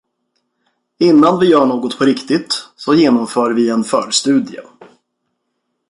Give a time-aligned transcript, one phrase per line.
[0.99, 4.61] Innan vi gör något på riktigt så genomför vi en förstudie.